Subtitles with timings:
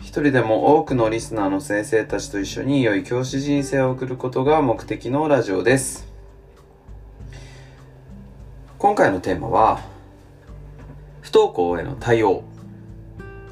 [0.00, 6.08] 一人でも多くのリスナーの先生たちと一緒に良い教師人生を送ることが目的のラジオです。
[8.78, 9.80] 今回のテーマは、
[11.20, 12.44] 不登校への対応。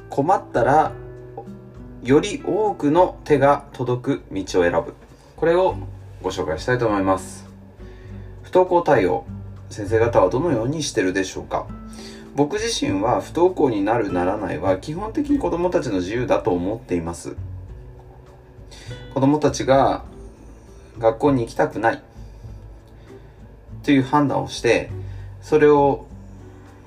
[0.09, 0.93] 困ったら
[2.01, 4.95] より多くの手が届く道を選ぶ
[5.35, 5.75] これを
[6.23, 7.45] ご紹介したいと思います
[8.41, 9.25] 不登校対応
[9.69, 11.67] 先生方はどのようにしてるでしょうか？
[12.37, 17.35] 僕自身は不登校になるならないは基本的に子供たちの自由だと思っています。
[19.15, 20.05] 子供たちが
[20.99, 22.03] 学校に行きたくない。
[23.81, 24.91] という判断をして
[25.41, 26.05] それを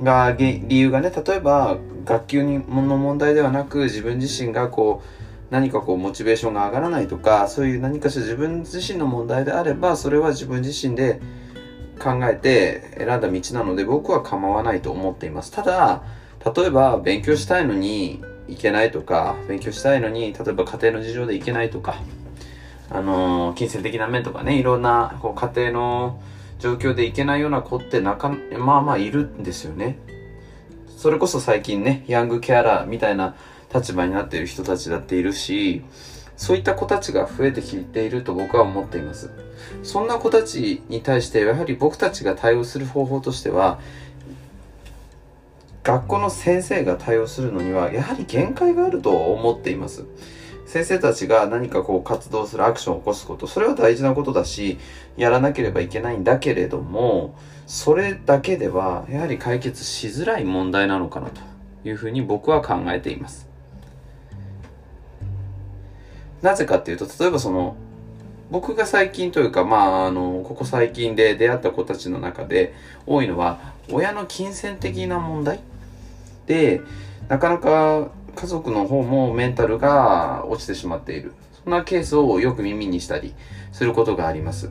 [0.01, 11.21] が理由がね例えば学級にの問題ではなく自分自身がこう何かこうモチベーションが上がらないとかそういう何かしら自分自身の問題であればそれは自分自身で
[12.01, 16.03] 考えて選んだ道なので僕は構わないと思っていますただ
[16.57, 21.97] 例えば勉強したいのに行けないとか勉強したいのに例えば家庭の事情で行けないとか
[22.89, 26.21] あのー、金銭的な面とかねいろんなこう家庭の
[26.59, 29.99] 状況でいけないような子ってなかまあまあいるんですよね。
[31.01, 33.35] それこそ最近ね、ヤングケアラーみたいな
[33.75, 35.83] 立場になっている人たちだっているし、
[36.41, 39.31] そういった子たちが増えてきていると僕は思っています。
[39.83, 43.79] そんな子たちに対してやはり僕たちが対応する方法としては、
[45.85, 50.07] 学校の先生が対応するのにはやはり限界があると思っています。
[50.65, 54.79] 先生たちが何かこう活動するアクションを起こすこと、それは大事なことだし、
[55.19, 57.35] やらなければいけないんだけれども、
[57.67, 61.43] それだけではやはり解決しづらい問題なのかなと
[61.85, 63.50] いうふうに僕は考えています。
[66.43, 67.77] なぜかっていうと、例えばその、
[68.51, 72.75] 僕が最近というか、まあ、あの、ここ最近で出会った子たちの中で
[73.07, 75.61] 多いのは、親の金銭的な問題？
[76.47, 76.81] で、
[77.29, 81.33] なかなか家族の方もメンタルが落ちてしまっている。
[81.63, 83.35] そんなケースをよく耳にしたり
[83.71, 84.71] することがあります。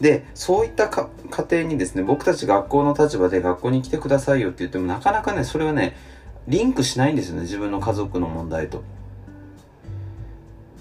[0.00, 1.08] で、そういった家
[1.50, 5.96] 庭にですね、僕たち学校の立場で学校に来てくださいよって言ってもなかなかね、それはね、
[6.48, 8.82] リンクしないんですよね、自分の家族の問題と。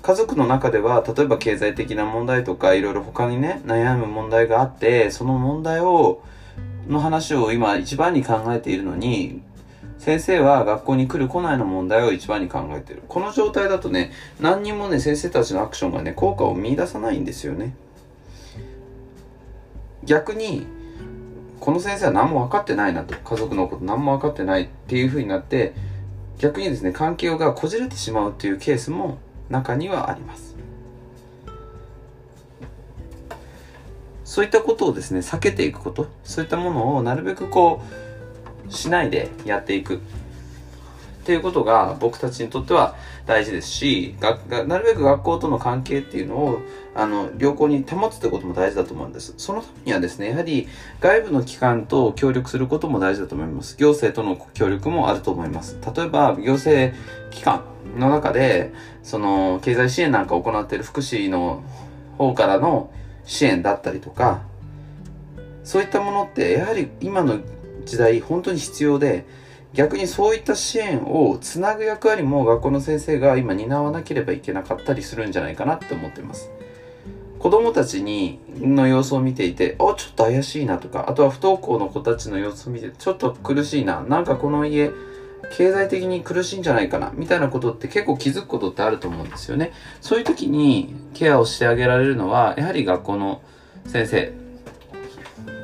[0.06, 6.22] 家族の中では、例えば経済的な問題とか、いろいろ他にね、悩む問題があって、その問題を、
[6.88, 9.42] の話を今一番に考えているのに、
[9.98, 13.02] 先生は学校に来る来ないの問題を一番に考えてる。
[13.08, 17.76] この状態だとね、何にもね、先生たちのアクションがね、効果を見出さないんですよね。
[20.04, 20.68] 逆に、
[21.60, 25.74] この先生は何も分かってないなと、家族のこと何も分かってないっていう風になって、
[26.38, 29.18] 逆にですね、環境がこじれてしまうっていうケースも
[29.50, 30.56] 中にはあります。
[34.24, 37.82] そういったことをですね、避けていくこと、そういったものをなるべくこ
[38.68, 40.02] う、しないでやっていく
[41.26, 44.16] っていうことが僕たちにとっては大事ですし、
[44.68, 46.60] なるべく学校との関係っていうのを、
[46.94, 49.34] あの、良好に保つってことも大事だと思うんです。
[49.38, 50.68] そのためにはですね、やはり
[51.00, 53.76] 外部の機関と協力することも大事だと思います。
[53.78, 55.80] 行政との協力もあると思います。
[55.96, 56.96] 例えば、行政
[57.32, 57.64] 機関
[57.98, 58.72] の中で、
[59.02, 61.64] その、経済支援なんかを行っている福祉の
[62.20, 62.92] 方からの
[63.26, 64.42] 支援だったりとか、
[65.64, 67.40] そういったものって、やはり今の
[67.84, 69.26] 時代本当に必要で
[69.76, 76.50] 逆にそういった支援をつなぐ役割も学校の先生が今担わなければいけなかったりするんじゃないかなって思ってます。
[77.40, 84.90] 子供たちにの様子を見ていてあちょっと怪しいなとかあとは不登校の子たちの様子を見てちょっと苦しいななんかこの家
[85.56, 89.74] 経済的に苦しいんじゃないかなみたいなことって結構気づくことってあると思うんですよね。
[90.02, 93.42] そういう時にケアをしてあげられるのはやはり学校の
[93.86, 94.34] 先生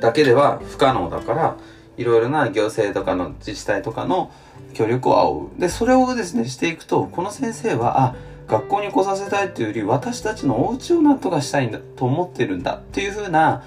[0.02, 1.58] だけでは不可能だから
[1.98, 4.32] いろいろな行政とかの自治体とかの
[4.74, 5.60] 協力を仰ぐ。
[5.60, 8.16] で、それをですね、していくと、この先生は、あ、
[8.48, 13.64] 学校に来させたいというより、私たちのお家をなんとかしたいんだと思ってるんだっていうふうな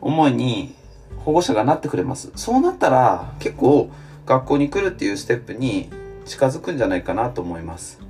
[0.00, 0.74] 思いに
[1.24, 2.30] 保護者がなってくれます。
[2.36, 3.90] そうなったら、結構
[4.26, 5.90] 学校に来るっていうステップに
[6.24, 8.00] 近づくんじゃないかなと思います。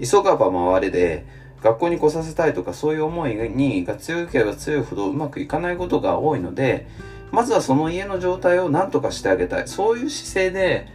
[0.00, 1.26] 急がば回れで、
[1.62, 6.86] 学校に来させたいとかそういう思いにが強ければ強いほどうまくいかないことが多いので、
[7.30, 9.68] まずはその家の状態を何とかしてあげたい。
[9.68, 10.88] そういう姿勢で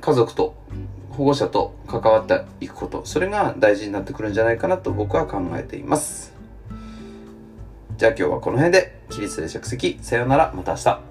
[0.00, 0.54] 家族と
[1.10, 3.04] 保護者と関わっていくこと。
[3.04, 6.32] それが大事になってくるんじゃないかなと僕は考えています。
[7.96, 9.98] じゃあ今日はこの辺で起立で着席。
[10.02, 10.52] さようなら。
[10.54, 11.07] また明日。